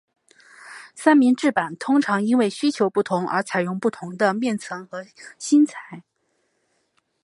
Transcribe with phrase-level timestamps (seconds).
[0.95, 5.05] 三明治板通常因为需求不同而采用不同的面层和
[5.37, 6.01] 芯材。